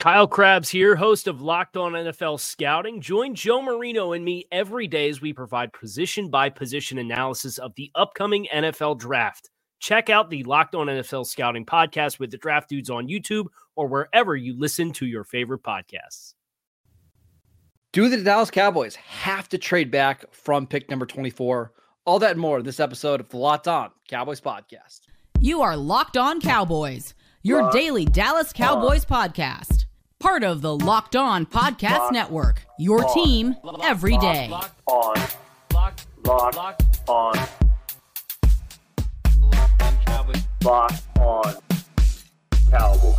[0.00, 3.00] Kyle Crabbs here, host of Locked On NFL Scouting.
[3.00, 7.74] Join Joe Marino and me every day as we provide position by position analysis of
[7.76, 9.48] the upcoming NFL draft.
[9.80, 13.86] Check out the Locked On NFL Scouting podcast with the draft dudes on YouTube or
[13.86, 16.34] wherever you listen to your favorite podcasts.
[17.92, 21.72] Do the Dallas Cowboys have to trade back from pick number 24?
[22.04, 25.00] All that and more in this episode of the Locked On Cowboys podcast.
[25.40, 29.30] You are Locked On Cowboys, your Locked daily Dallas Cowboys on.
[29.30, 29.86] podcast
[30.20, 32.66] part of the Locked On Podcast Locked Network.
[32.78, 33.14] Your on.
[33.14, 34.48] team every day.
[34.48, 35.14] Locked on.
[35.72, 37.34] Locked, locked, locked on.
[39.40, 40.42] Locked on Cowboys.
[40.62, 41.54] Locked on
[42.70, 43.14] Cowboys.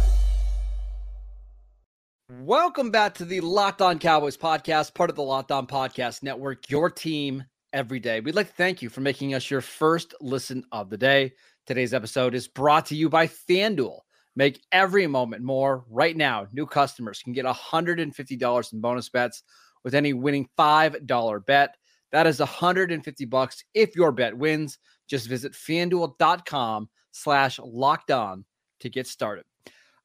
[2.42, 6.70] Welcome back to the Locked On Cowboys podcast, part of the Locked On Podcast Network,
[6.70, 8.20] your team every day.
[8.20, 11.34] We'd like to thank you for making us your first listen of the day.
[11.68, 14.00] Today's episode is brought to you by FanDuel.
[14.36, 15.86] Make every moment more.
[15.90, 19.44] Right now, new customers can get $150 in bonus bets
[19.84, 21.76] with any winning $5 bet.
[22.12, 24.78] That is 150 bucks if your bet wins.
[25.08, 28.46] Just visit fanduel.com slash locked on
[28.80, 29.46] to get started.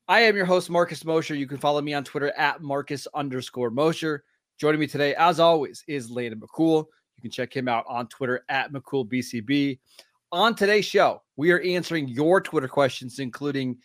[0.06, 1.34] I am your host, Marcus Mosher.
[1.34, 4.24] You can follow me on Twitter at Marcus underscore Mosher.
[4.58, 6.86] Joining me today, as always, is Landon McCool.
[7.16, 9.78] You can check him out on Twitter at McCoolBCB.
[10.32, 13.78] On today's show, we are answering your Twitter questions, including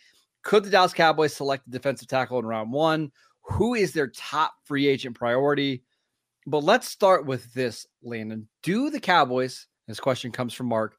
[0.46, 3.10] could the Dallas Cowboys select a defensive tackle in round one?
[3.42, 5.82] Who is their top free agent priority?
[6.46, 8.46] But let's start with this, Landon.
[8.62, 10.98] Do the Cowboys, this question comes from Mark,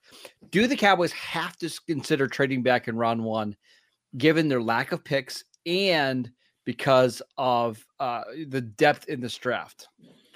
[0.51, 3.55] do the Cowboys have to consider trading back in round one,
[4.17, 6.29] given their lack of picks and
[6.65, 9.87] because of uh, the depth in this draft?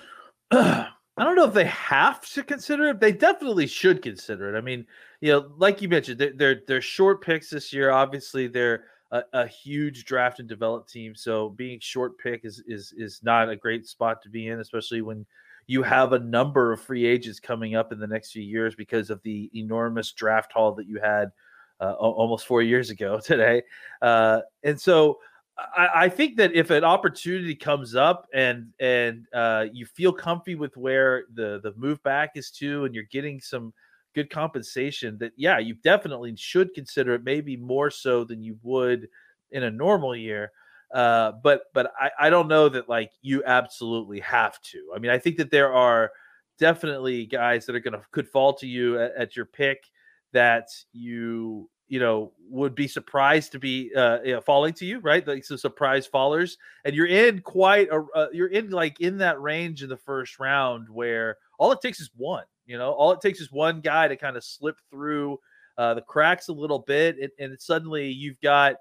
[0.52, 3.02] I don't know if they have to consider it.
[3.02, 4.58] They definitely should consider it.
[4.58, 4.86] I mean,
[5.20, 7.92] you know, like you mentioned, they're they're, they're short picks this year.
[7.92, 11.16] Obviously, they're a, a, huge draft and develop team.
[11.16, 15.02] So being short pick is is is not a great spot to be in, especially
[15.02, 15.26] when
[15.68, 19.10] you have a number of free agents coming up in the next few years because
[19.10, 21.32] of the enormous draft haul that you had
[21.80, 23.64] uh, almost four years ago today.
[24.02, 25.20] Uh, and so
[25.58, 30.56] I, I, think that if an opportunity comes up and and uh, you feel comfy
[30.56, 33.74] with where the the move back is to, and you're getting some
[34.14, 39.08] good compensation that yeah you definitely should consider it maybe more so than you would
[39.52, 40.52] in a normal year
[40.94, 44.92] uh, but but I, I don't know that like you absolutely have to.
[44.94, 46.12] I mean i think that there are
[46.60, 49.90] definitely guys that are gonna could fall to you at, at your pick
[50.34, 55.28] that you you know would be surprised to be uh falling to you right?
[55.28, 59.42] Like some surprise fallers and you're in quite a uh, you're in like in that
[59.42, 63.22] range in the first round where all it takes is one you know, all it
[63.22, 65.40] takes is one guy to kind of slip through
[65.78, 68.76] uh, the cracks a little bit, and, and suddenly you've got,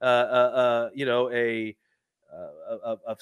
[0.00, 1.76] uh, uh, uh you know, a,
[2.32, 3.16] uh, a, a, a,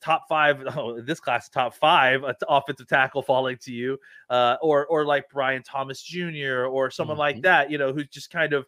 [0.00, 3.98] top five, oh, this class, top five offensive tackle falling to you,
[4.30, 6.64] uh, or or like Brian Thomas Jr.
[6.64, 7.20] or someone mm-hmm.
[7.20, 8.66] like that, you know, who's just kind of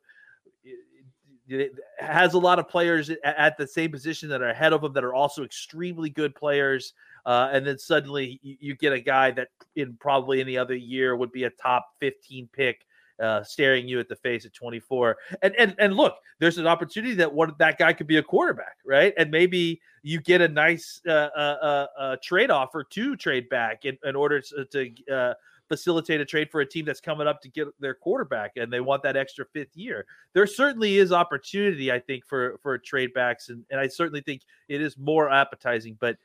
[1.99, 5.03] has a lot of players at the same position that are ahead of them that
[5.03, 6.95] are also extremely good players
[7.31, 9.47] uh, and then suddenly you, you, get a guy that
[9.77, 12.85] in probably any other year would be a top 15 pick
[13.23, 15.17] uh, staring you at the face at 24.
[15.41, 18.79] And and and look, there's an opportunity that one that guy could be a quarterback,
[18.85, 19.15] right?
[19.17, 23.85] And maybe you get a nice uh, uh, uh, uh trade offer to trade back
[23.85, 25.37] in, in order to, to
[25.69, 28.81] facilitate a trade for a team that's coming up to get their quarterback and they
[28.81, 30.05] want that extra fifth year.
[30.33, 34.43] There certainly is opportunity, I think, for for trade backs, and, and I certainly think
[34.69, 36.17] it is more appetizing, but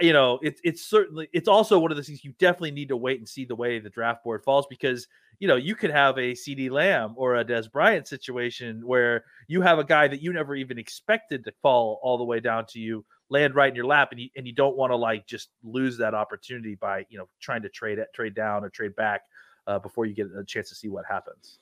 [0.00, 2.96] you know, it's it's certainly it's also one of the things you definitely need to
[2.96, 5.06] wait and see the way the draft board falls because
[5.38, 9.60] you know you could have a CeeDee Lamb or a Dez Bryant situation where you
[9.62, 12.80] have a guy that you never even expected to fall all the way down to
[12.80, 15.50] you land right in your lap and you and you don't want to like just
[15.62, 19.22] lose that opportunity by you know trying to trade it trade down or trade back
[19.68, 21.60] uh, before you get a chance to see what happens.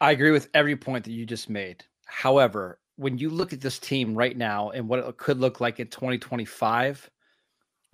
[0.00, 1.84] I agree with every point that you just made.
[2.06, 5.80] However, when you look at this team right now and what it could look like
[5.80, 7.10] in 2025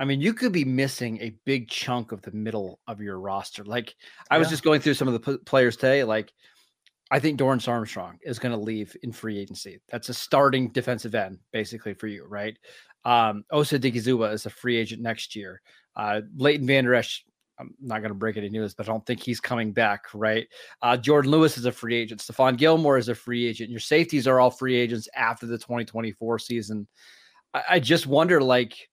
[0.00, 3.64] I mean, you could be missing a big chunk of the middle of your roster.
[3.64, 3.94] Like
[4.30, 4.52] I was Yeah.
[4.52, 6.02] just going through some of the p- players today.
[6.04, 6.32] Like
[7.10, 9.78] I think Dorance Armstrong is going to leave in free agency.
[9.90, 12.56] That's a starting defensive end, basically for you, right?
[13.04, 15.60] Um, Osa Odighizuwa is a free agent next year.
[15.96, 17.24] Uh, Leighton Vander Esch,
[17.58, 20.46] I'm not going to break any news, but I don't think he's coming back, right?
[20.80, 22.20] Uh, Jourdan Lewis is a free agent.
[22.20, 23.70] Stephon Gilmore is a free agent.
[23.70, 26.86] Your safeties are all free agents after the 2024 season.
[27.52, 28.88] I, I just wonder, like,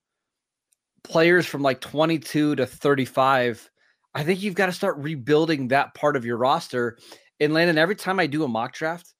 [1.10, 3.70] players from like 22 to 35,
[4.14, 6.98] I think you've got to start rebuilding that part of your roster.
[7.40, 9.14] And Landon, every time I do a mock draft,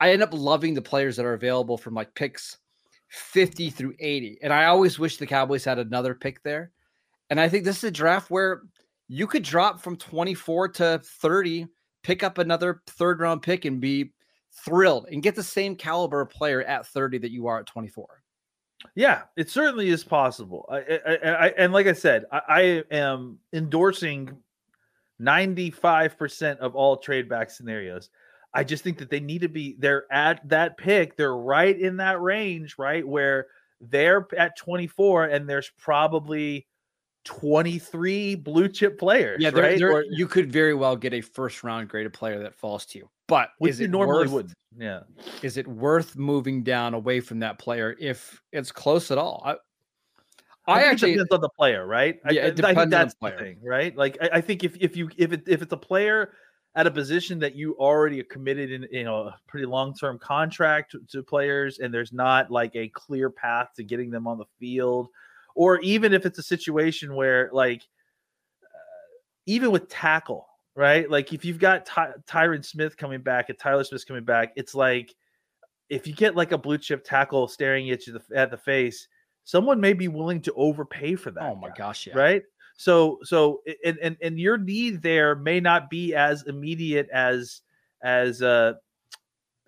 [0.00, 2.58] I end up loving the players that are available from like picks
[3.08, 4.38] 50 through 80.
[4.42, 6.72] And I always wish the Cowboys had another pick there.
[7.30, 8.62] And I think this is a draft where
[9.08, 11.66] you could drop from 24 to 30,
[12.02, 14.12] pick up another third round pick and be
[14.64, 18.23] thrilled and get the same caliber player at 30 that you are at 24.
[18.94, 20.66] Yeah, it certainly is possible.
[20.70, 20.76] I,
[21.06, 22.60] I, I, and like I said, I, I
[22.94, 24.36] am endorsing
[25.20, 28.10] 95% of all trade back scenarios.
[28.52, 31.16] I just think that they need to be they're at that pick.
[31.16, 33.06] They're right in that range, right?
[33.06, 33.46] Where
[33.80, 36.66] they're at 24 and there's probably
[37.24, 39.38] 23 blue chip players.
[39.40, 39.78] Yeah, there, right?
[39.78, 42.98] there- Or- you could very well get a first round graded player that falls to
[42.98, 43.10] you.
[43.26, 44.52] But which is it normally worth, would.
[44.76, 45.00] Yeah.
[45.42, 49.42] Is it worth moving down away from that player if it's close at all?
[49.44, 52.18] I, I, I think it actually depends on the player, right?
[52.30, 53.38] Yeah, it I, I depends on think the that's the player.
[53.38, 53.96] thing, right?
[53.96, 56.32] Like I, I think if if you if it if it's a player
[56.76, 60.18] at a position that you already are committed in, you know, a pretty long term
[60.18, 64.38] contract to, to players, and there's not like a clear path to getting them on
[64.38, 65.08] the field,
[65.54, 67.82] or even if it's a situation where like
[68.64, 69.14] uh,
[69.46, 71.08] even with tackle, right?
[71.08, 74.74] Like if you've got Ty- Tyron Smith coming back and Tyler Smith coming back, it's
[74.74, 75.14] like
[75.88, 79.08] if you get like a blue chip tackle staring at you the, at the face,
[79.44, 81.42] someone may be willing to overpay for that.
[81.42, 82.16] oh my guy, gosh, yeah.
[82.16, 82.42] Right.
[82.76, 87.62] So so and and and your need there may not be as immediate as
[88.02, 88.74] as uh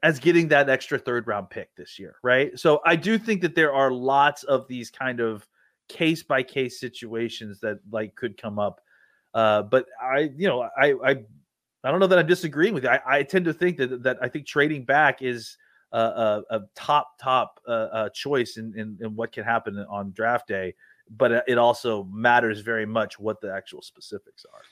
[0.02, 2.58] as getting that extra third round pick this year, right?
[2.58, 5.46] So I do think that there are lots of these kind of
[5.88, 8.80] case by case situations that like could come up.
[9.36, 11.10] Uh, but I, you know, I, I,
[11.84, 12.88] I don't know that I'm disagreeing with you.
[12.88, 15.58] I, I tend to think that that I think trading back is
[15.92, 20.12] a, a, a top top uh, uh, choice in, in in what can happen on
[20.12, 20.74] draft day.
[21.10, 24.62] But it also matters very much what the actual specifics are.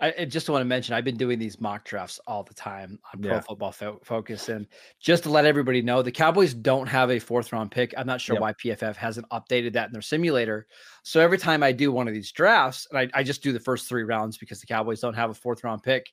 [0.00, 2.98] I, I just want to mention I've been doing these mock drafts all the time
[3.12, 3.40] on Pro Yeah.
[3.40, 4.66] Football Fo- Focus, and
[5.00, 7.92] just to let everybody know, the Cowboys don't have a fourth round pick.
[7.96, 8.40] I'm not sure Yep.
[8.40, 10.66] why PFF hasn't updated that in their simulator.
[11.02, 13.58] So every time I do one of these drafts, and I, I just do the
[13.60, 16.06] first three rounds because the Cowboys don't have a fourth round pick.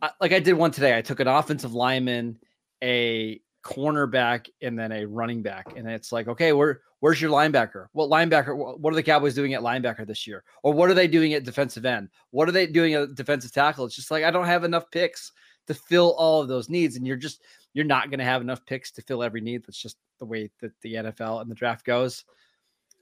[0.00, 2.38] I, like I did one today, I took an offensive lineman,
[2.82, 7.86] a cornerback, and then a running back, and it's like, okay, where where's your linebacker?
[7.92, 8.78] What linebacker?
[8.78, 10.44] What are the Cowboys doing at linebacker this year?
[10.62, 12.08] Or what are they doing at defensive end?
[12.30, 13.84] What are they doing at defensive tackle?
[13.86, 15.32] It's just like I don't have enough picks
[15.66, 17.42] to fill all of those needs, and you're just
[17.72, 19.64] you're not going to have enough picks to fill every need.
[19.64, 22.24] That's just the way that the NFL and the draft goes.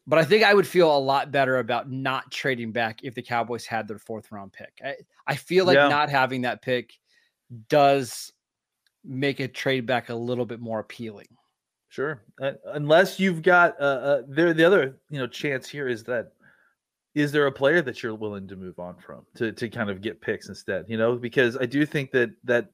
[0.06, 3.23] But I think I would feel a lot better about not trading back if the
[3.23, 4.73] Cowboys had their fourth round pick.
[4.85, 4.95] I,
[5.27, 5.89] I feel like Yeah.
[5.89, 6.93] not having that pick
[7.69, 8.33] does
[9.05, 11.26] make a trade back a little bit more appealing.
[11.88, 12.23] Sure.
[12.41, 16.32] Uh, unless you've got uh, uh there the other, you know, chance here is that
[17.17, 20.00] is there a player that you're willing to move on from to to kind of
[20.00, 22.70] get picks instead, you know, because I do think that that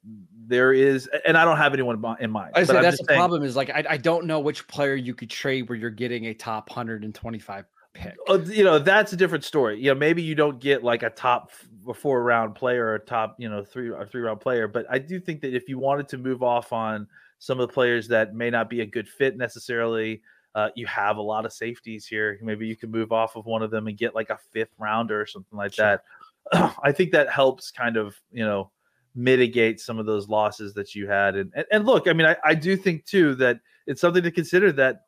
[0.46, 2.52] there is and I don't have anyone in mi- mind.
[2.54, 5.14] I say that's the saying- problem is like I, I don't know which player you
[5.14, 7.64] could trade where you're getting a top 125
[7.96, 8.16] pick.
[8.28, 9.78] Uh, you know that's a different story.
[9.78, 11.50] You know, maybe you don't get like a top
[11.94, 14.98] four round player or a top, you know, three or three round player, but I
[14.98, 17.06] do think that if you wanted to move off on
[17.38, 20.22] some of the players that may not be a good fit necessarily,
[20.54, 22.38] uh, you have a lot of safeties here.
[22.42, 25.20] Maybe you can move off of one of them and get like a fifth rounder
[25.20, 26.00] or something like Sure.
[26.52, 26.74] that.
[26.82, 28.70] I think that helps kind of, you know,
[29.14, 31.36] mitigate some of those losses that you had.
[31.36, 34.30] And and, and look, I mean, I, I do think too that it's something to
[34.30, 35.02] consider that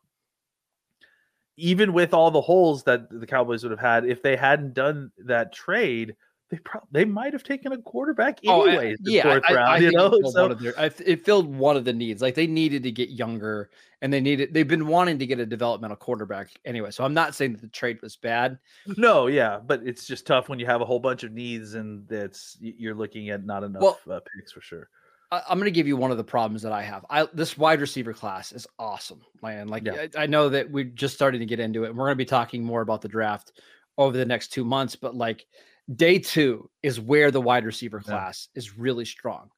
[1.59, 5.11] even with all the holes that the Cowboys would have had, if they hadn't done
[5.27, 6.15] that trade,
[6.51, 9.77] they probably they might have taken a quarterback Oh, I- yeah, fourth I, round, I
[9.79, 10.11] you think it know.
[10.11, 10.75] filled So- one of their-
[11.05, 12.23] it filled one of the needs.
[12.23, 13.69] Like they needed to get younger,
[14.01, 14.55] and they needed.
[14.55, 16.91] They've been wanting to get a developmental quarterback anyway.
[16.93, 18.59] So I'm not saying that the trade was bad.
[18.97, 22.09] no, yeah, but it's just tough when you have a whole bunch of needs and
[22.09, 24.89] that's you're looking at not enough Well- uh, picks for sure.
[25.31, 27.05] I, I'm going to give you one of the problems that I have.
[27.11, 29.69] I this wide receiver class is awesome, man.
[29.69, 30.07] Like Yeah.
[30.17, 32.17] I, I know that we're just starting to get into it, and we're going to
[32.17, 33.53] be talking more about the draft
[33.97, 34.97] over the next two months.
[34.97, 35.47] But like
[35.95, 38.11] day two is where the wide receiver Yeah.
[38.11, 39.51] class is really strong.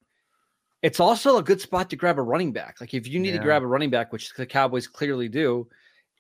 [0.83, 2.81] It's also a good spot to grab a running back.
[2.81, 3.39] Like if you need Yeah.
[3.39, 5.69] to grab a running back, which the Cowboys clearly do,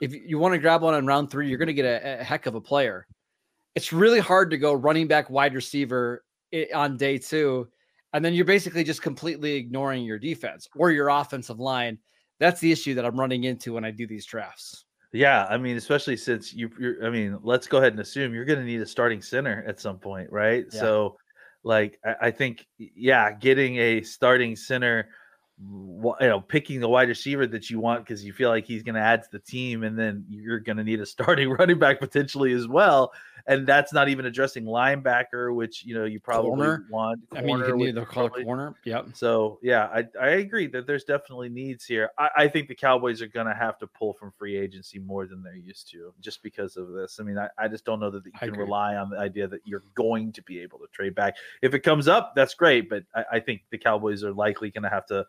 [0.00, 2.24] if you want to grab one on round three, you're going to get a, a,
[2.24, 3.06] heck of a player.
[3.74, 7.68] It's really hard to go running back, wide receiver eh, on day two,
[8.12, 11.98] and then you're basically just completely ignoring your defense or your offensive line.
[12.38, 14.84] That's the issue that I'm running into when I do these drafts.
[15.12, 18.44] Yeah, I mean, especially since you, are I mean, let's go ahead and assume you're
[18.44, 20.64] going to need a starting center at some point, right?
[20.72, 20.80] Yeah.
[20.80, 21.16] So,
[21.64, 25.08] like, I, I think, yeah, getting a starting center
[25.62, 28.94] you know picking the wide receiver that you want because you feel like he's going
[28.94, 32.00] to add to the team and then you're going to need a starting running back
[32.00, 33.12] potentially as well
[33.46, 36.86] and that's not even addressing linebacker which you know you probably corner.
[36.90, 39.06] want corner, i mean you can either call it corner yep.
[39.14, 42.10] So yeah I, I agree that there's definitely needs here.
[42.18, 45.26] I, I think the cowboys are going to have to pull from free agency more
[45.26, 47.18] than they're used to just because of this.
[47.20, 49.60] I mean i, I just don't know that you can rely on the idea that
[49.64, 51.36] you're going to be able to trade back.
[51.60, 54.84] If it comes up that's great but i, I think the cowboys are likely going
[54.84, 55.26] to have to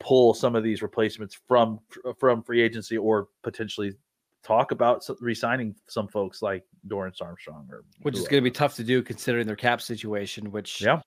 [0.00, 1.78] pull some of these replacements from
[2.18, 3.92] from free agency or potentially
[4.42, 8.74] talk about resigning some folks like Dorance Armstrong or which is going to be tough
[8.76, 11.00] to do considering their cap situation which yeah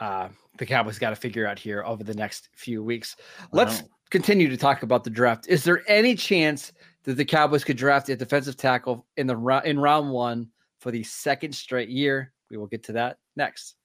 [0.00, 0.28] uh,
[0.58, 3.16] the Cowboys got to figure out here over the next few weeks.
[3.52, 5.46] Let's continue to talk about the draft.
[5.48, 6.72] Is there any chance
[7.04, 10.48] that the Cowboys could draft a defensive tackle in the in round 1
[10.80, 12.32] for the second straight year?
[12.50, 13.76] We will get to that next.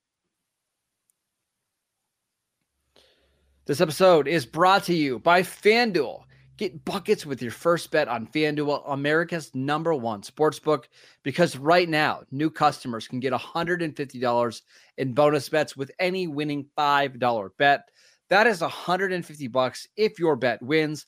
[3.68, 6.22] This episode is brought to you by FanDuel.
[6.56, 10.84] Get buckets with your first bet on FanDuel, America's number one sportsbook,
[11.24, 14.62] because right now, new customers can get $150
[15.00, 17.90] in bonus bets with any winning $5 bet.
[18.30, 21.08] That is 150 bucks if your bet wins.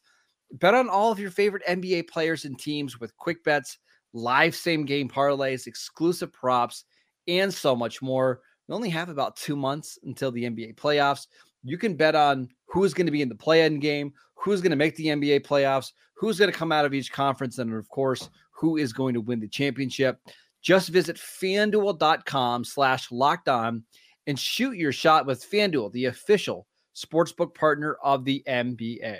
[0.51, 3.77] Bet on all of your favorite NBA players and teams with quick bets,
[4.13, 6.85] live same game parlays, exclusive props,
[7.27, 8.41] and so much more.
[8.67, 11.27] We only have about two months until the NBA playoffs.
[11.63, 14.77] You can bet on who's going to be in the play-in game, who's going to
[14.77, 18.29] make the NBA playoffs, who's going to come out of each conference, and of course,
[18.51, 20.19] who is going to win the championship.
[20.61, 23.83] Just visit fanduel.com slash locked on
[24.25, 29.19] and shoot your shot with FanDuel, the official sportsbook partner of the NBA.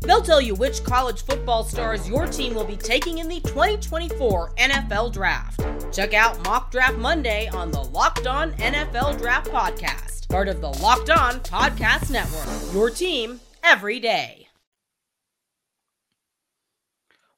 [0.00, 4.54] They'll tell you which college football stars your team will be taking in the 2024
[4.56, 5.60] NFL Draft.
[5.92, 10.68] Check out Mock Draft Monday on the Locked On NFL Draft Podcast part of the
[10.68, 12.72] Locked On Podcast Network.
[12.72, 14.46] Your team every day.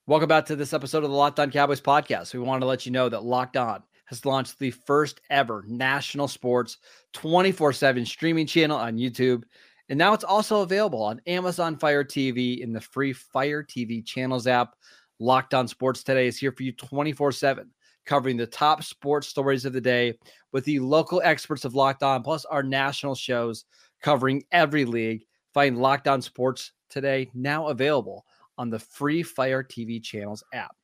[0.06, 2.34] Welcome back to this episode of the Locked On Cowboys podcast.
[2.34, 6.28] We want to let you know that Locked On has launched the first ever national
[6.28, 6.76] sports
[7.14, 9.44] 24 7 streaming channel on YouTube.
[9.88, 14.46] And now it's also available on Amazon Fire TV in the free Fire TV channels
[14.46, 14.74] app.
[15.18, 17.70] Locked On Sports Today is here for you 24 7
[18.04, 20.18] covering the top sports stories of the day
[20.52, 23.64] with the local experts of Locked On, plus our national shows
[24.00, 25.24] covering every league.
[25.54, 28.24] Find Locked On Sports today, now available
[28.58, 30.74] on the free Fire TV channels app.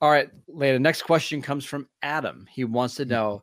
[0.00, 2.46] All right, Lana, next question comes from Adam.
[2.50, 3.10] He wants to mm-hmm.
[3.10, 3.42] know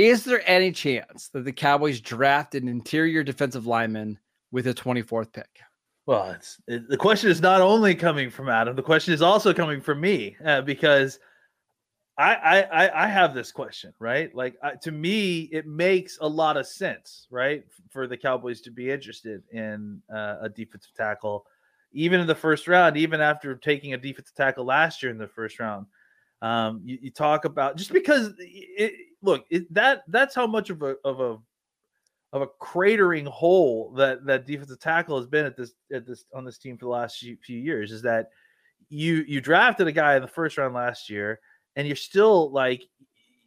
[0.00, 4.18] Is there any chance that the Cowboys draft an interior defensive lineman
[4.50, 5.60] with a 24th pick?
[6.06, 9.52] Well, it's it, the question is not only coming from Adam, the question is also
[9.52, 11.18] coming from me uh, because
[12.16, 14.34] I, I I have this question, right?
[14.34, 18.70] Like uh, to me, it makes a lot of sense, right, for the Cowboys to
[18.70, 21.44] be interested in uh, a defensive tackle,
[21.92, 25.28] even in the first round, even after taking a defensive tackle last year in the
[25.28, 25.84] first round.
[26.40, 30.82] Um, you, you talk about just because it, look it, that that's how much of
[30.82, 31.38] a of a
[32.32, 36.44] of a cratering hole that that defensive tackle has been at this at this on
[36.44, 38.28] this team for the last few, few years is that
[38.88, 41.40] you you drafted a guy in the first round last year
[41.76, 42.82] and you're still like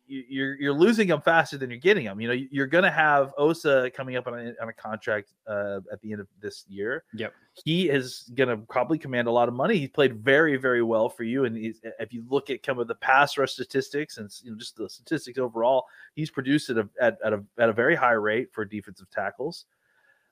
[0.07, 2.19] you're you're losing them faster than you're getting them.
[2.19, 5.79] You know, you're going to have Osa coming up on a, on a contract uh,
[5.91, 7.03] at the end of this year.
[7.13, 7.33] Yep,
[7.63, 9.77] he is going to probably command a lot of money.
[9.77, 11.57] He played very very well for you, and
[11.99, 14.89] if you look at some of the pass rush statistics and you know just the
[14.89, 18.65] statistics overall, he's produced at a at, at a at a very high rate for
[18.65, 19.65] defensive tackles.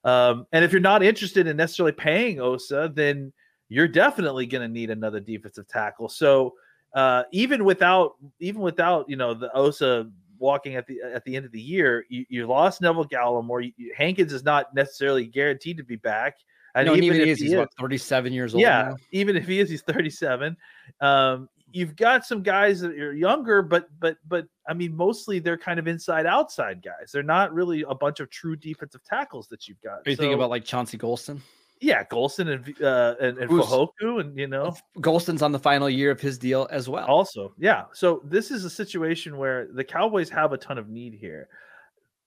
[0.04, 3.32] Um, and if you're not interested in necessarily paying Osa, then
[3.70, 6.10] you're definitely going to need another defensive tackle.
[6.10, 6.56] So
[6.94, 11.46] uh, even without even without you know the Osa walking at the at the end
[11.46, 13.72] of the year, you, you lost Neville Gallimore.
[13.78, 16.38] You, Hankins is not necessarily guaranteed to be back.
[16.74, 18.62] And no, even, even if he is, he's what, 37 years old.
[18.62, 18.98] Yeah, now?
[19.12, 20.56] even if he is, he's 37.
[21.02, 25.58] Um, you've got some guys that are younger, but but but I mean, mostly they're
[25.58, 27.12] kind of inside outside guys.
[27.12, 30.00] They're not really a bunch of true defensive tackles that you've got.
[30.00, 31.40] Are you So, thinking about like Chauncey Golston?
[31.82, 36.12] Yeah, Golston and uh, and, and Fehoko, and you know, Golston's on the final year
[36.12, 37.08] of his deal as well.
[37.08, 37.86] also, yeah.
[37.92, 41.50] So this is a situation where the Cowboys have a ton of need here.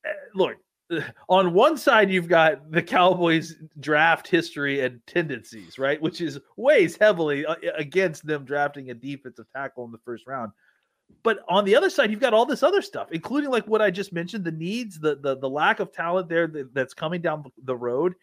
[0.05, 0.57] Eh, Look,
[1.29, 6.97] on one side you've got the Cowboys draft history and tendencies, right, which is weighs
[6.97, 10.51] heavily uh, against them drafting a defensive tackle in the first round.
[11.23, 13.91] But on the other side, you've got all this other stuff, including like what I
[13.91, 17.45] just mentioned, the needs, the the, the lack of talent there that, that's coming down
[17.63, 18.15] the road.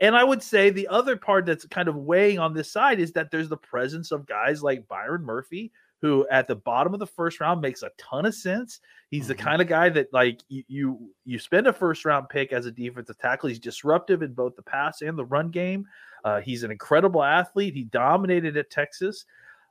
[0.00, 3.12] And I would say the other part that's kind of weighing on this side is
[3.12, 7.06] that there's the presence of guys like Byron Murphy, who at the bottom of the
[7.06, 8.80] first round makes a ton of sense.
[9.10, 9.38] He's the Mhm.
[9.38, 12.70] kind of guy that like you, you you spend a first round pick as a
[12.70, 13.48] defensive tackle.
[13.48, 15.84] He's disruptive in both the pass and the run game.
[16.24, 17.74] Uh, he's an incredible athlete.
[17.74, 19.24] He dominated at Texas.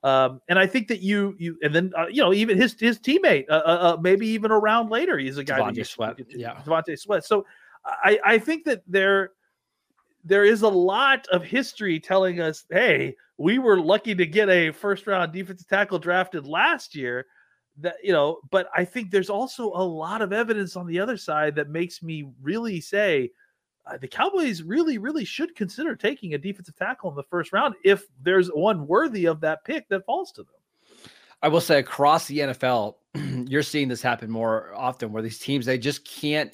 [0.03, 2.99] Um, and I think that you you and then uh, you know even his his
[2.99, 6.55] teammate uh, uh, uh, maybe even a round later he's a guy Devontae Sweat, yeah.
[6.65, 7.25] Devontae Sweat.
[7.25, 7.45] So
[7.85, 9.31] I I think that there
[10.27, 14.71] there is a lot of history telling us, hey, we were lucky to get a
[14.71, 17.25] first round defensive tackle drafted last year.
[17.79, 21.17] That you know, but I think there's also a lot of evidence on the other
[21.17, 23.31] side that makes me really say
[23.85, 27.75] uh, the Cowboys really, really should consider taking a defensive tackle in the first round
[27.83, 30.51] if there's one worthy of that pick that falls to them.
[31.43, 32.95] I will say across the NFL,
[33.47, 36.51] you're seeing this happen more often where these teams they just can't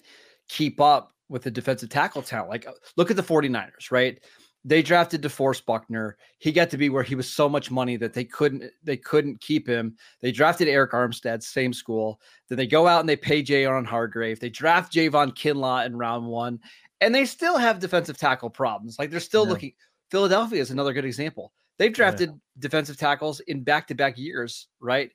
[0.49, 2.51] keep up with the defensive tackle talent.
[2.51, 4.23] Like uh, look at the 49ers, right?
[4.63, 6.15] They drafted DeForest Buckner.
[6.37, 9.41] He got to be where he was so much money that they couldn't they couldn't
[9.41, 9.95] keep him.
[10.21, 12.21] They drafted Arik Armstead, same school.
[12.47, 14.39] Then they go out and they pay Javon Hargrave.
[14.39, 16.59] They draft Javon Kinlaw in round one,
[17.01, 18.97] and they still have defensive tackle problems.
[18.99, 19.49] Like they're still Yeah.
[19.51, 19.73] looking.
[20.11, 21.51] Philadelphia is another good example.
[21.79, 21.95] They've Yeah.
[21.95, 25.09] drafted defensive tackles in back to back years, right?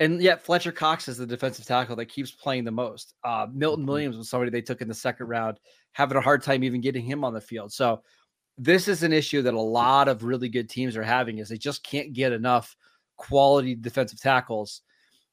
[0.00, 3.14] And yet Fletcher Cox is the defensive tackle that keeps playing the most.
[3.24, 3.88] Uh, Milton Mhm.
[3.88, 5.58] Williams was somebody they took in the second round,
[5.92, 7.72] having a hard time even getting him on the field.
[7.72, 8.02] So
[8.56, 11.58] this is an issue that a lot of really good teams are having is they
[11.58, 12.76] just can't get enough
[13.16, 14.82] quality defensive tackles.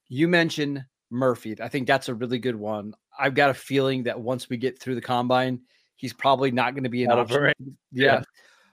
[0.10, 1.56] You mentioned Murphy.
[1.62, 2.94] I think that's a really good one.
[3.18, 5.62] I've got a feeling that once we get through the combine,
[5.96, 7.42] he's probably not going to be an Out option.
[7.42, 7.56] range.
[7.92, 8.24] Yeah.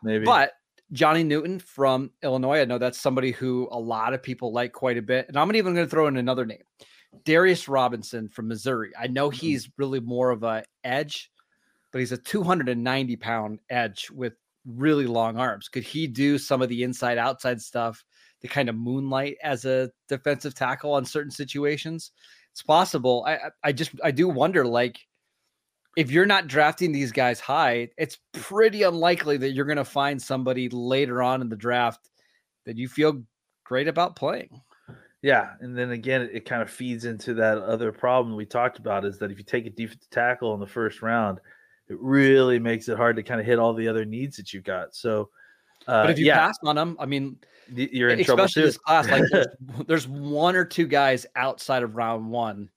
[0.02, 0.24] Maybe.
[0.24, 0.52] But
[0.92, 4.98] Johnny Newton from Illinois, I know that's somebody who a lot of people like quite
[4.98, 5.26] a bit.
[5.28, 6.62] And I'm even going to throw in another name.
[7.24, 8.92] Darius Robinson from Missouri.
[8.98, 9.34] I know Mhm.
[9.34, 11.30] he's really more of a edge,
[11.92, 15.68] but he's a 290 pound edge with really long arms.
[15.68, 18.04] Could he do some of the inside outside stuff
[18.40, 22.12] to kind of moonlight as a defensive tackle on certain situations?
[22.52, 23.24] It's possible.
[23.26, 25.00] I- I just I do wonder like
[25.96, 30.20] if you're not drafting these guys high, it's pretty unlikely that you're going to find
[30.20, 32.08] somebody later on in the draft
[32.64, 33.22] that you feel
[33.64, 34.60] great about playing.
[35.20, 39.04] Yeah, and then again, it, kind of feeds into that other problem we talked about
[39.04, 41.38] is that if you take a defensive tackle in the first round,
[41.88, 44.64] it really makes it hard to kind of hit all the other needs that you've
[44.64, 44.96] got.
[44.96, 45.30] So,
[45.86, 47.36] uh, But if you yeah, pass on them, I mean,
[47.68, 48.66] you're in trouble especially too.
[48.66, 49.46] this class, like there's,
[49.86, 52.68] there's one or two guys outside of round one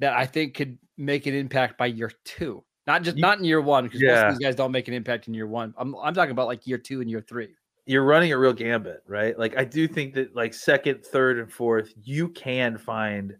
[0.00, 2.64] that I think could make an impact by year two.
[2.86, 5.28] Not just not in year one, because most of these guys don't make an impact
[5.28, 5.74] in year one.
[5.76, 7.50] I'm I'm talking about like year two and year three.
[7.88, 9.36] you're running a real gambit, right?
[9.38, 13.34] Like I do think that like second, third, and fourth, you can find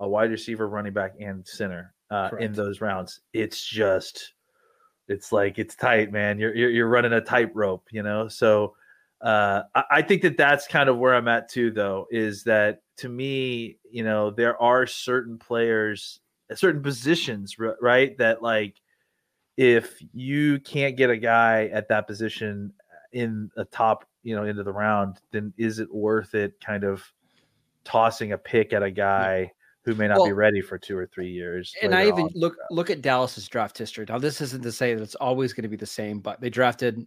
[0.00, 3.20] a wide receiver, running back, and center uh, in those rounds.
[3.34, 4.32] It's just,
[5.06, 6.38] it's like it's tight, man.
[6.38, 8.26] You're you're, you're running a tightrope, you know.
[8.26, 8.74] So
[9.24, 12.06] uh, I, I think that that's kind of where I'm at too, though.
[12.10, 16.20] Is that to me, you know, there are certain players,
[16.54, 18.16] certain positions, right?
[18.18, 18.76] That like
[19.56, 22.74] if you can't get a guy at that position
[23.12, 27.02] in a top, you know, into the round, then is it worth it kind of
[27.84, 29.50] tossing a pick at a guy
[29.84, 31.74] who may not be ready for two or three years?
[31.80, 32.32] And I even on?
[32.34, 34.04] look look at Dallas's draft history.
[34.06, 36.50] Now, this isn't to say that it's always going to be the same, but they
[36.50, 37.06] drafted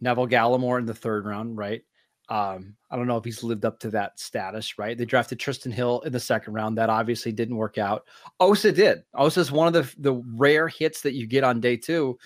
[0.00, 1.82] Neville Gallimore in the third round, right?
[2.30, 4.96] Um, I don't know if he's lived up to that status, right?
[4.96, 6.78] They drafted Trysten Hill in the second round.
[6.78, 8.06] That obviously didn't work out.
[8.40, 9.04] Osa did.
[9.14, 12.18] Osa is one of the the rare hits that you get on day two.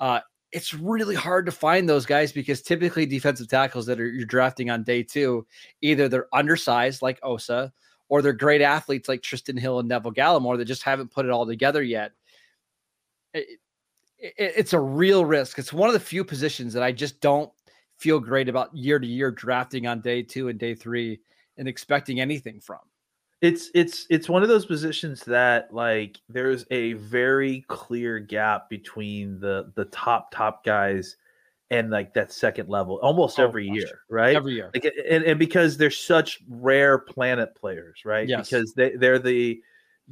[0.00, 0.20] Uh,
[0.52, 4.70] it's really hard to find those guys because typically defensive tackles that are you're drafting
[4.70, 5.46] on day two,
[5.80, 7.72] either they're undersized like Osa,
[8.08, 11.30] or they're great athletes like Trysten Hill and Neville Gallimore that just haven't put it
[11.30, 12.12] all together yet.
[13.34, 13.60] It-
[14.18, 15.58] it- it's a real risk.
[15.58, 17.50] It's one of the few positions that I just don't
[17.98, 21.20] feel great about year to year drafting on day two and day three
[21.56, 22.78] and expecting anything from.
[23.40, 29.38] it's it's it's one of those positions that like there's a very clear gap between
[29.38, 31.16] the the top top guys
[31.70, 33.76] and like that second level almost Oh, every gosh.
[33.76, 34.34] year, right?
[34.34, 34.70] Every year.
[34.74, 38.48] like and, and because they're such rare planet players right Yes.
[38.50, 39.60] because they, they're the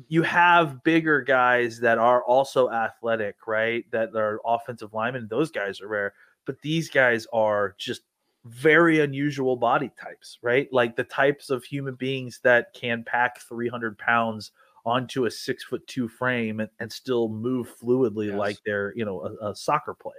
[0.09, 3.85] you have bigger guys that are also athletic right?
[3.93, 8.03] That are offensive linemen those guys are rare but these guys are just
[8.45, 10.69] very unusual body types right?
[10.73, 14.53] Like the types of human beings that can pack 300 pounds
[14.85, 18.39] onto a six foot two frame and, and still move fluidly Yes.
[18.39, 20.15] like they're you know a, a soccer player.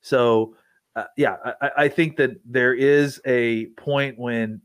[0.00, 0.54] So
[0.94, 4.60] uh, yeah, I- I, I think that there is a point when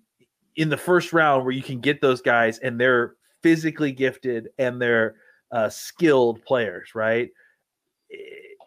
[0.56, 4.82] in the first round where you can get those guys and they're physically gifted and
[4.82, 5.16] they're
[5.52, 7.30] uh, skilled players, right?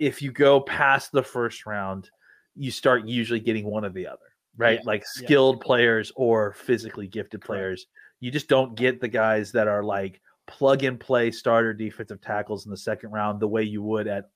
[0.01, 2.11] If you go past the first round,
[2.57, 4.19] you start usually getting one or the other,
[4.57, 4.79] right?
[4.81, 5.27] Yeah, Like yeah.
[5.27, 7.87] skilled players or physically gifted players.
[8.21, 12.65] You just don't get the guys that are like plug and play starter defensive tackles
[12.65, 14.31] in the second round the way you would at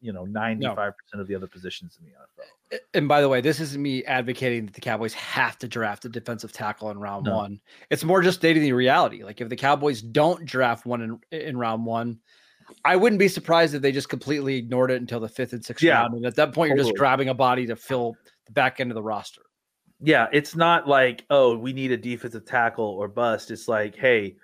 [0.00, 2.80] you know 95% of the other positions in the NFL.
[2.94, 6.08] And by the way, this isn't me advocating that the Cowboys have to draft a
[6.08, 7.36] defensive tackle in round No.
[7.36, 7.60] one.
[7.90, 9.22] It's more just stating the reality.
[9.22, 12.18] Like if the Cowboys don't draft one in, in round one,
[12.84, 15.84] I wouldn't be surprised if they just completely ignored it until the fifth and sixth
[15.84, 16.14] Yeah, round.
[16.14, 18.96] And at that point, you're just grabbing a body to fill the back end of
[18.96, 19.42] the roster.
[20.00, 23.50] Yeah, it's not like, oh, we need a defensive tackle or bust.
[23.50, 24.36] It's like, hey,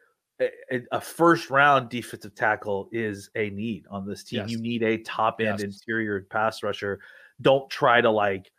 [0.92, 4.40] a, first round defensive tackle is a need on this team.
[4.40, 4.50] Yes.
[4.50, 5.62] You need a top end Yes.
[5.62, 7.00] interior pass rusher.
[7.40, 8.50] Don't try to like,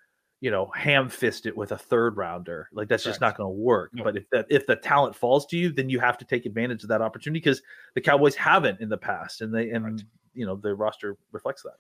[0.42, 2.68] you know, ham fist it with a third rounder.
[2.74, 3.92] Like that's just not going to work.
[3.94, 4.04] No.
[4.04, 6.84] But if that if the talent falls to you, then you have to take advantage
[6.84, 7.62] of that opportunity because
[7.96, 10.04] the Cowboys haven't in the past, and they and Correct.
[10.34, 11.76] you know the roster reflects that.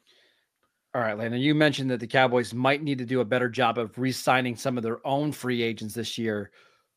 [0.95, 3.79] All right, Landon, you mentioned that the Cowboys might need to do a better job
[3.79, 6.51] of re signing some of their own free agents this year.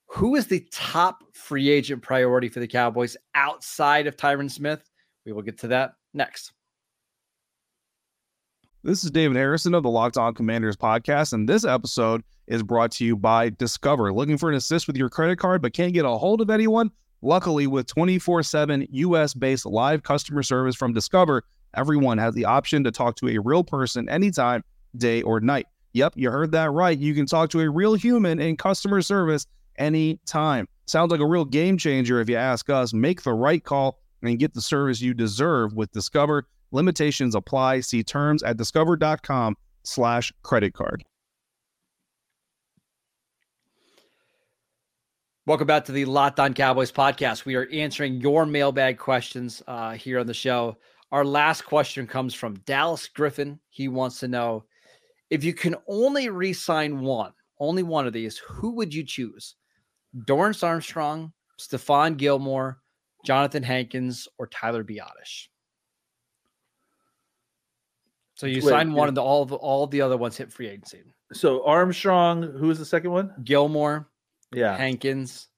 [0.08, 4.88] Who is the top free agent priority for the Cowboys outside of Tyron Smith?
[5.24, 6.52] We will get to that next.
[8.82, 12.92] This is David Harrison of the Locked On Commanders podcast, and this episode is brought
[12.92, 14.12] to you by Discover.
[14.12, 16.92] Looking for an assist with your credit card but can't get a hold of anyone?
[17.20, 21.42] Luckily, with 24 7 US based live customer service from Discover,
[21.74, 24.62] everyone has the option to talk to a real person anytime,
[24.96, 25.66] day or night.
[25.92, 26.96] Yep, you heard that right.
[26.96, 29.46] You can talk to a real human in customer service
[29.78, 30.66] anytime.
[30.86, 32.92] Sounds like a real game changer if you ask us.
[32.92, 36.46] Make the right call and get the service you deserve with Discover.
[36.72, 37.80] Limitations apply.
[37.80, 41.04] See terms at discover.com slash credit card.
[45.46, 47.44] Welcome back to the Locked On Cowboys podcast.
[47.44, 50.76] We are answering your mailbag questions uh, here on the show.
[51.12, 53.60] Our last question comes from Dallas Griffin.
[53.68, 54.64] He wants to know
[55.30, 59.54] if you can only re sign one, only one of these, who would you choose?
[60.24, 62.78] Dorance Armstrong, Stephon Gilmore,
[63.26, 65.48] Johnathan Hankins, or Tyler Biadasz?
[68.34, 69.08] So you Wait, sign one, yeah.
[69.08, 71.02] and the, all of all the other ones hit free agency.
[71.32, 73.32] So Armstrong, who was the second one?
[73.44, 74.08] Gilmore,
[74.52, 75.48] Yeah, Hankins,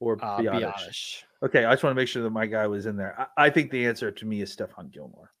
[0.00, 0.60] or uh, Biadasz.
[0.62, 1.22] Biadasz.
[1.42, 3.28] Okay, I just want to make sure that my guy was in there.
[3.36, 5.32] I, I think the answer to me is Stephon Gilmore,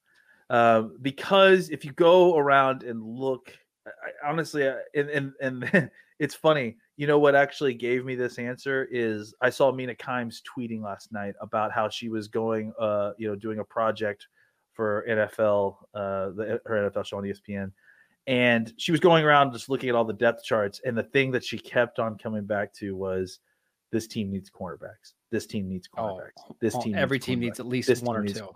[0.48, 3.52] um, because if you go around and look,
[3.86, 5.90] I, I- honestly, I- and and and
[6.20, 6.76] it's funny.
[6.98, 11.10] You know what actually gave me this answer is I saw Mina Kimes tweeting last
[11.12, 14.28] night about how she was going, uh, you know, doing a project
[14.74, 17.72] for NFL, uh, the, her NFL show on ESPN.
[18.26, 20.82] And she was going around just looking at all the depth charts.
[20.84, 23.40] And the thing that she kept on coming back to was
[23.90, 25.14] this team needs cornerbacks.
[25.30, 26.54] This team needs cornerbacks.
[26.60, 28.46] this Oh, team every needs team needs at least This one or two.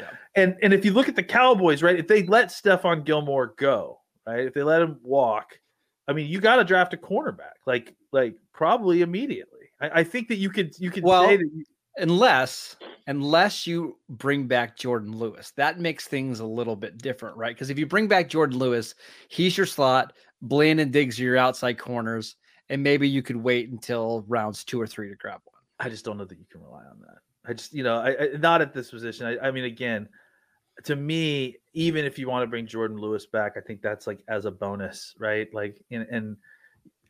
[0.00, 0.06] Yeah.
[0.34, 4.00] And and if you look at the Cowboys, right, if they let Stephon Gilmore go,
[4.26, 5.58] right, if they let him walk,
[6.08, 9.70] I mean, you got to draft a cornerback, like like probably immediately.
[9.80, 11.64] I, I think that you could you could Well, say that you,
[11.96, 15.52] unless unless you bring back Jourdan Lewis.
[15.56, 17.54] That makes things a little bit different, right?
[17.54, 18.94] Because if you bring back Jourdan Lewis,
[19.28, 20.12] he's your slot.
[20.40, 22.36] Bland and Diggs are your outside corners,
[22.68, 25.62] and maybe you could wait until rounds two or three to grab one.
[25.78, 27.18] I just don't know that you can rely on that.
[27.44, 29.26] I just, you know, I, I not at this position.
[29.26, 30.08] I, I mean, again,
[30.84, 34.20] to me, even if you want to bring Jourdan Lewis back, I think that's like
[34.28, 35.48] as a bonus, right?
[35.52, 36.36] Like, and, and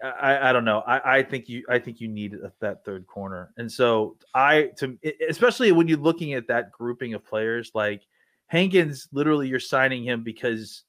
[0.03, 0.81] I, I don't know.
[0.81, 4.71] I, I think you, I think you need a- that third corner, and so I,
[4.79, 4.99] to
[5.29, 8.03] especially when you're looking at that grouping of players, like
[8.49, 10.83] Hankins, literally, you're signing him because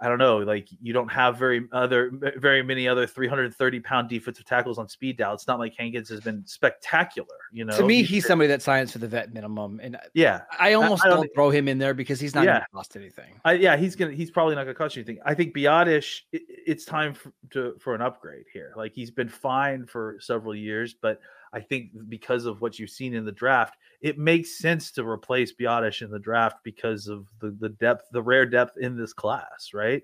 [0.00, 4.44] I don't know, like you don't have very other very many other 330 pound defensive
[4.44, 5.34] tackles on speed dial.
[5.34, 7.76] It's not like Hankins has been spectacular, you know.
[7.76, 11.08] to me, he's somebody that signs for the vet minimum, and yeah, I almost I
[11.08, 12.64] don't, don't- throw him in there because he's not Yeah.
[12.74, 13.40] cost anything.
[13.44, 15.22] I, yeah, he's gonna he's probably not gonna cost you anything.
[15.24, 18.72] I think Biadasz, it, it's time for, to for an upgrade here.
[18.76, 21.20] Like he's been fine for several years, but
[21.54, 25.54] I think because of what you've seen in the draft, it makes sense to replace
[25.54, 29.70] Biadasz in the draft because of the the depth, the rare depth in this class,
[29.72, 30.02] right?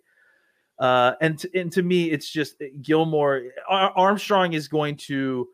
[0.79, 5.47] Uh, and to, and to me, it's just uh, Gilmore Armstrong is going to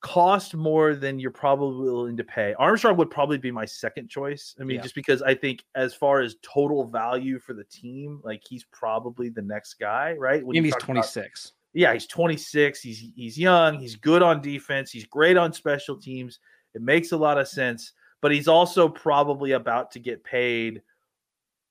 [0.00, 2.54] cost more than you're probably willing to pay.
[2.58, 4.56] Armstrong would probably be my second choice.
[4.60, 4.82] I mean, yeah.
[4.82, 9.28] just because I think as far as total value for the team, like he's probably
[9.28, 10.44] the next guy, right?
[10.44, 11.44] When he's 26.
[11.44, 12.80] About, yeah, he's 26.
[12.80, 13.78] He's he's young.
[13.78, 14.90] He's good on defense.
[14.90, 16.38] He's great on special teams.
[16.74, 20.82] It makes a lot of sense, but he's also probably about to get paid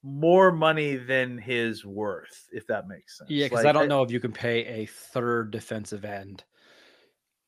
[0.03, 3.29] more money than his worth, if that makes sense.
[3.29, 6.43] Yeah, because like, I don't know if you can pay a third defensive end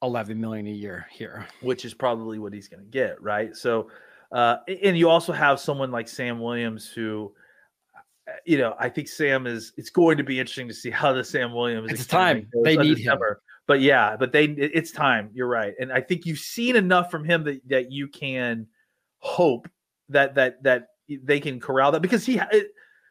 [0.04, 3.56] 11 million a year here, which is probably what he's going to get, right?
[3.56, 3.90] So,
[4.32, 7.34] uh, and you also have someone like Sam Williams who,
[8.46, 9.74] you know, I think Sam is.
[9.78, 11.92] It's going to be interesting to see how the Sam Williams.
[11.92, 13.20] It's time they need him.
[13.68, 15.30] But yeah, but they it's time.
[15.34, 18.68] You're right, and I think you've seen enough from him that that you can
[19.20, 19.70] hope
[20.10, 22.40] that that that they can corral that because he.
[22.52, 22.68] It,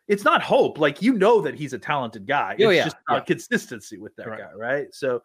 [0.09, 0.79] it's not hope.
[0.79, 2.57] Like you know that he's a talented guy.
[2.61, 2.85] Oh, it's yeah.
[2.85, 3.21] just yeah.
[3.21, 4.41] consistency with that right.
[4.41, 4.87] guy, right?
[4.93, 5.23] So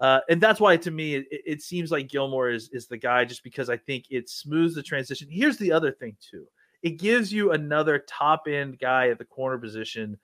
[0.00, 3.24] uh, and that's why to me it, it, seems like Gilmore is is the guy
[3.26, 5.28] just because I think it smooths the transition.
[5.30, 6.46] Here's the other thing too.
[6.82, 10.18] It gives you another top end guy at the corner position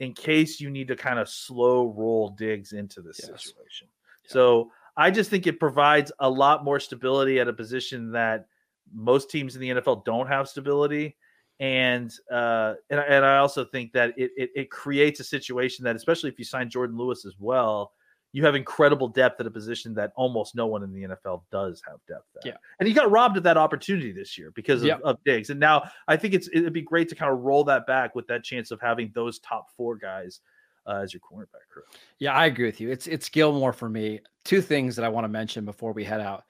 [0.00, 3.44] in case you need to kind of slow roll Diggs into this yes.
[3.44, 3.88] situation.
[4.24, 4.32] Yeah.
[4.32, 8.46] So I just think it provides a lot more stability at a position that
[8.92, 11.16] most teams in the NFL don't have stability.
[11.60, 15.94] And uh, and, and I also think that it, it it creates a situation that,
[15.94, 17.92] especially if you sign Jourdan Lewis as well,
[18.32, 21.82] you have incredible depth at a position that almost no one in the NFL does
[21.86, 22.46] have depth at.
[22.46, 22.56] Yeah.
[22.80, 25.00] And he got robbed of that opportunity this year because of, yep.
[25.04, 25.50] of Diggs.
[25.50, 28.26] And now I think it's it'd be great to kind of roll that back with
[28.28, 30.40] that chance of having those top four guys
[30.86, 31.82] uh, as your cornerback crew.
[32.18, 32.90] Yeah, I agree with you.
[32.90, 34.20] It's it's Gilmore for me.
[34.44, 36.44] Two things that I want to mention before we head out.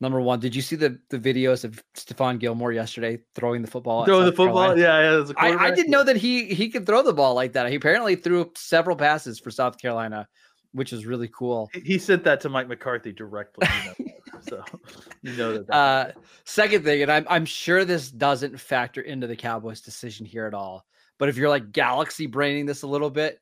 [0.00, 4.04] Number one, did you see the the videos of Stephon Gilmore yesterday throwing the football?
[4.04, 5.32] Throwing the football, yeah, yeah.
[5.36, 7.68] I, I, didn't know that he he could throw the ball like that.
[7.68, 10.28] He apparently threw several passes for South Carolina
[10.74, 11.70] which is really cool.
[11.72, 13.66] He sent that to Mike McCarthy directly.
[13.98, 14.64] You know so
[15.22, 15.74] you know that.
[15.74, 16.12] Uh,
[16.44, 20.54] second thing, and I'm I'm sure this doesn't factor into the Cowboys' decision here at
[20.54, 20.84] all.
[21.18, 23.40] But if you're like galaxy braining this a little bit,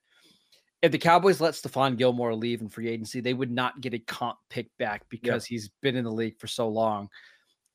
[0.83, 3.99] if the Cowboys let Stephon Gilmore leave in free agency, they would not get a
[3.99, 7.09] comp pick back because he's been in the league for so long.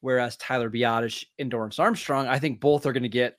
[0.02, 3.38] Whereas Tyler Biadasz and Dorance Armstrong, I think both are going to get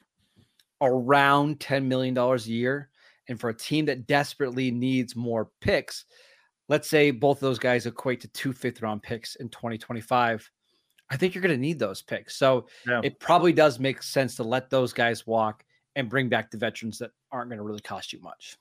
[0.81, 2.91] around $10 million a year.
[3.29, 6.05] And for a team that desperately needs more picks,
[6.69, 10.51] let's say both of those guys equate to two fifth round picks in 2025.
[11.11, 12.37] I think you're going to need those picks.
[12.37, 13.01] So yeah.
[13.03, 15.65] it probably does make sense to let those guys walk
[15.97, 18.57] and bring back the veterans that aren't going to really cost you much.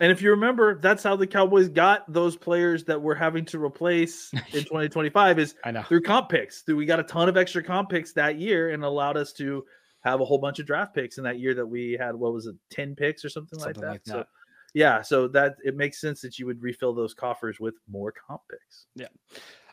[0.00, 3.62] And if you remember, that's how the Cowboys got those players that we're having to
[3.62, 5.82] replace in 2025 is I know.
[5.82, 6.64] through comp picks.
[6.66, 9.64] We got a ton of extra comp picks that year and allowed us to
[10.02, 12.46] have a whole bunch of draft picks in that year that we had what was
[12.46, 14.12] it 10 picks or something, something like, that.
[14.12, 14.26] like that.
[14.26, 14.42] So
[14.74, 18.40] yeah, so that it makes sense that you would refill those coffers with more comp
[18.50, 18.86] picks.
[18.94, 19.08] Yeah.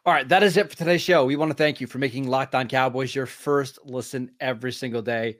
[0.05, 1.25] All right, that is it for today's show.
[1.25, 5.01] We want to thank you for making Locked On Cowboys your first listen every single
[5.01, 5.37] day.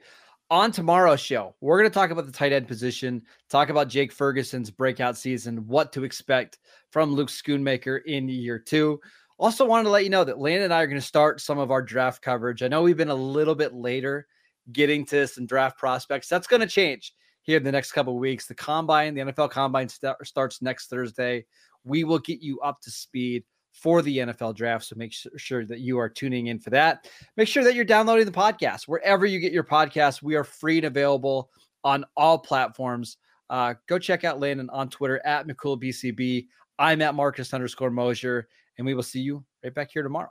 [0.50, 4.12] On tomorrow's show, we're going to talk about the tight end position, talk about Jake
[4.12, 6.58] Ferguson's breakout season, what to expect
[6.90, 9.00] from Luke Schoonmaker in year two.
[9.38, 11.58] Also, wanted to let you know that Landon and I are going to start some
[11.58, 12.62] of our draft coverage.
[12.62, 14.26] I know we've been a little bit later
[14.72, 16.28] getting to some draft prospects.
[16.28, 18.46] That's going to change here in the next couple weeks.
[18.46, 21.44] The combine, the NFL combine st- starts next Thursday.
[21.84, 24.84] We will get you up to speed for the NFL draft.
[24.84, 27.08] So make sure that you are tuning in for that.
[27.36, 30.22] Make sure that you're downloading the podcast wherever you get your podcast.
[30.22, 31.50] We are free and available
[31.84, 33.16] on all platforms.
[33.48, 36.46] Uh, go check out Landon on Twitter at McCoolBCB.
[36.78, 40.30] I'm at Marcus underscore Mosher, and we will see you right back here tomorrow.